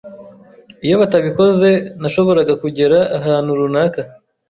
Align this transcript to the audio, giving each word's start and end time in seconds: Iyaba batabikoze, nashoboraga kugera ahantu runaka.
Iyaba 0.83 1.01
batabikoze, 1.03 1.69
nashoboraga 2.01 2.53
kugera 2.63 2.97
ahantu 3.17 3.49
runaka. 3.59 4.01